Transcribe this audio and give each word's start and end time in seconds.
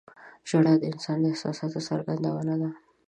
•ژړا 0.49 0.73
د 0.79 0.83
انسان 0.93 1.17
د 1.21 1.25
احساساتو 1.33 1.79
څرګندونه 1.89 2.53
ده. 2.61 2.69